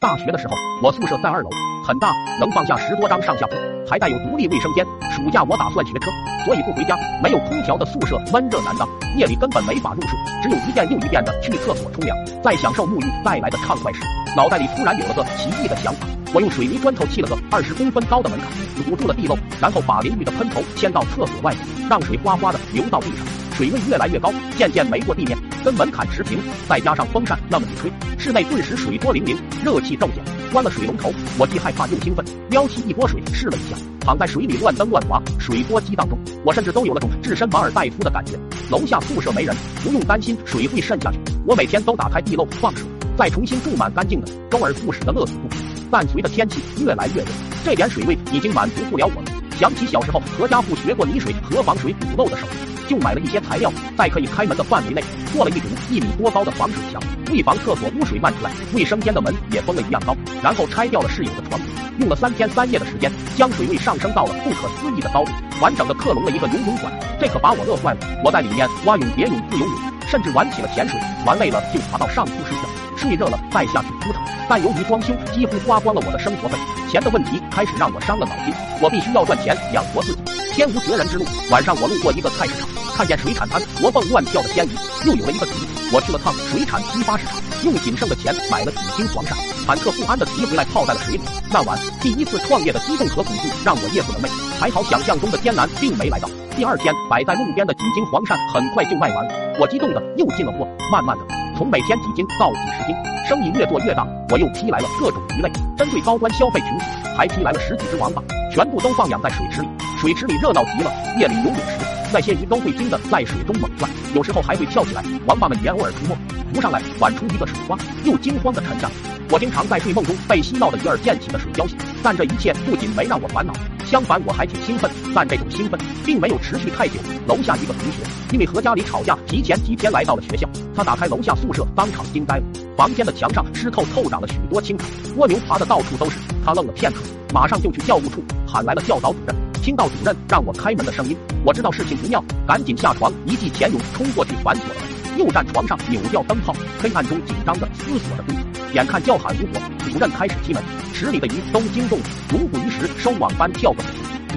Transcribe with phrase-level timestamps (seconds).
[0.00, 1.50] 大学的时候，我宿舍在二楼，
[1.84, 4.86] 很大，能放下十多张上下铺，还带有独立卫生间。
[5.10, 6.08] 暑假我打算学车，
[6.44, 6.96] 所以不回家。
[7.20, 14.00] 没有空调的宿舍闷热难当，夜里根本没法入睡，只有一遍又一遍的去厕所冲凉，在享受沐浴带来的畅快时，
[14.36, 16.06] 脑袋里突然有了个奇异的想法。
[16.32, 18.48] 我用水泥砖头砌了个二十公分高的门槛，
[18.84, 23.26] 堵住了地漏，然后把淋浴的喷头牵到厕所外面，让水哗哗的流到地上，
[23.56, 26.38] 水位越来越高，渐渐没过地面，跟门槛持平。
[26.68, 30.22] 再加上风扇那么一吹，室内顿时水波粼粼，热气骤减。
[30.52, 38.32] 关了水龙头，我既害怕又兴奋，撩起一波水试了一下，躺在水里乱蹬乱滑，水波激荡中，我甚至都有了种置身马尔代夫的感觉。
[38.70, 39.54] 楼下宿舍没人，
[39.84, 41.18] 不用担心水会渗下去。
[41.46, 45.58] 我每天都打开地漏放水，再重新注满干净的，周而复始的乐此不疲。
[45.90, 47.28] 伴随着天气越来越热，
[47.64, 49.32] 这点水位已经满足不了我了。
[49.58, 55.02] 想起小时候和家父学过泥水和防水堵漏的手艺，就买了一些材料，在可以开门的范围内
[55.32, 58.50] 做了一堵一米多高的防水墙，为防厕所污水漫出来。
[58.72, 59.82] 卫生间的门也封了。
[59.82, 61.08] 一样高，然后拆掉了。
[61.08, 61.60] 室友的床，
[61.98, 62.16] 用了。
[62.16, 64.34] 三天三夜的时间，将水位上升到了。
[64.44, 66.30] 不可思议的高度，完整的克隆了。
[66.30, 66.92] 一个游泳馆。
[67.20, 68.00] 这可把我乐坏了。
[68.24, 69.74] 我在里面蛙泳、蝶泳、自由泳，
[70.08, 70.68] 甚至玩起了。
[70.74, 70.98] 潜水。
[71.24, 71.62] 玩累了。
[71.72, 72.62] 就爬到上铺睡觉。
[72.96, 73.38] 睡热了。
[73.50, 76.02] 再下去扑腾，但由于装修几乎花光了。
[76.04, 76.58] 我的生活费，
[76.90, 78.26] 钱的问题开始让我伤了。
[78.26, 78.52] 脑筋。
[78.82, 80.20] 我必须要赚钱养活自己，
[80.52, 81.24] 天无绝人之路。
[81.50, 82.68] 晚上我路过一个菜市场，
[82.98, 84.70] 看见水产摊活蹦乱跳的鲜鱼，
[85.06, 85.68] 又有了一个主意。
[85.92, 91.22] 我去了趟水产批发市场，用仅剩的钱买了几斤黄鳝，忐忑不安的提回来泡在了水里。
[91.48, 96.28] 那晚第一次创业的激动和恐惧让我夜不能寐，还好想象中的艰难并没来到。
[96.56, 101.24] 第二天摆在路边的几斤黄鳝很快就卖完了，我激动的又进了货，慢慢的。
[101.56, 102.96] 从每天几斤到几十斤，
[103.28, 106.84] 生意越做越大，我又批来了各种鱼类，针对高端消费群体，
[107.16, 108.20] 还批来了十几只王八，
[108.52, 109.68] 全部都放养在水池里。
[110.00, 111.62] 水池里热闹极了，夜里游泳时，
[112.10, 115.04] 那些鱼都会惊得在水中猛转，有时候还会跳起来。
[115.26, 116.16] 王八们也偶尔出没，
[116.54, 118.90] 浮上来玩出一个水花，又惊慌地沉下。
[119.30, 123.52] 我经常在睡梦中被嬉闹的鱼儿溅起的水浇醒，但这一切不仅没让我烦恼。
[123.84, 126.94] 相反，我还挺兴奋，但这种兴奋并没有持续太久。
[127.26, 127.98] 楼下一个同学
[128.32, 130.48] 因为和家里吵架，提前几天来到了学校。
[130.74, 132.42] 他打开楼下宿舍，当场惊呆了。
[132.74, 134.86] 房间的墙上湿透透，长了许多青苔，
[135.16, 136.16] 蜗牛爬的到处都是。
[136.42, 137.00] 他愣了片刻，
[137.34, 139.36] 马上就去教务处喊来了教导主任。
[139.60, 141.14] 听到主任让我开门的声音，
[141.44, 144.74] 我知道事情不妙，赶紧下床，一记前涌冲过去反锁了。
[145.16, 148.74] 又站床上扭掉灯泡，黑暗中紧张的思索着规则。
[148.74, 150.62] 眼看叫喊无果，主任开始踢门，
[150.92, 153.82] 池里的鱼都惊动了，如虎于石，收网般跳个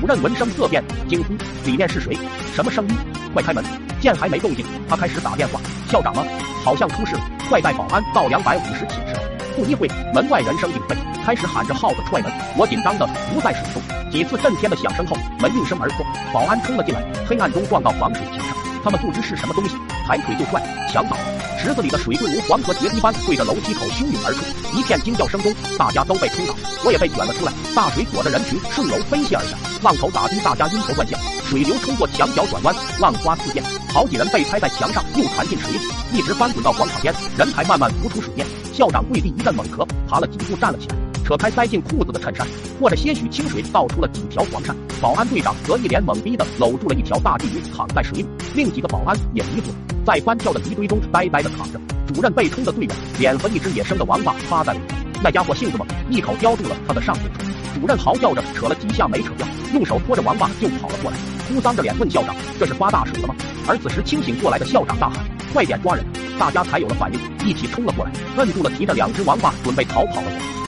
[0.00, 2.16] 主任闻声色变，惊呼：“里面是谁？
[2.54, 2.94] 什么声音？
[3.32, 3.64] 快开门！”
[4.00, 5.60] 见还没动静，他开始打电话
[5.90, 6.22] ：“校长吗？
[6.64, 9.16] 好像出事了，快带保安到两百五十寝室。”
[9.56, 10.96] 不一会，门外人声鼎沸，
[11.28, 12.32] 开始喊着号子踹门。
[12.56, 20.58] 我紧张的不在水中，几次震天的响声后，门应声而破，保安冲了进来，黑暗中撞到防水墙上，他们不知是什么东西，抬腿就踹，
[20.90, 21.18] 墙倒。
[21.60, 24.40] 池子里的水顿如黄河决堤般对着楼梯口汹涌而出，
[24.74, 27.52] 一片惊叫声中，大家都被冲倒，我也被卷了出来。
[27.76, 33.62] 大水裹着人群顺楼飞泻而下，浪头打击大家晕头转向，水流冲过墙角转弯，浪花四溅，
[33.92, 35.78] 好几人被拍在墙上，又弹进水里，
[36.16, 38.46] 一直翻滚到广场边，人才慢慢浮出水面。
[38.72, 40.96] 校长跪地一阵猛咳，爬了几步站了起来，
[41.28, 42.46] 扯开塞进裤子的衬衫，
[42.80, 44.74] 和着些许清水倒出了几条黄鳝。
[44.98, 48.26] 保安队长则一脸懵逼的搂住了一条大鲫鱼，躺在水里。
[48.54, 49.74] 另几个保安也迷糊了。
[50.06, 55.04] 在翻跳的鱼堆中呆呆的躺着，主任被冲的最远，脸和一只野生的王八趴在了里面。
[55.22, 57.46] 那家伙性子猛，一口叼住了他的上嘴唇。
[57.78, 61.16] 主任嚎叫着扯了几下没扯掉，用手拖着王八就跑了过来，
[61.46, 63.34] 哭丧着脸问校长：“这是发大水了吗？”
[63.68, 65.22] 而此时清醒过来的校长大喊
[65.52, 66.02] ：“快点抓人！”
[66.40, 70.67] 大家才有了反应，一起冲了过来，摁住了提着两只王八准备逃跑的我。